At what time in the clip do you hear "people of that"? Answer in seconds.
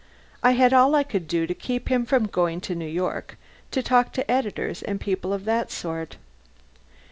4.99-5.69